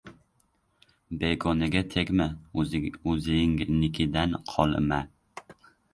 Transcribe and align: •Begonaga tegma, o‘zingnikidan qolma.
•Begonaga 1.23 1.83
tegma, 1.95 2.27
o‘zingnikidan 3.11 4.37
qolma. 4.55 4.99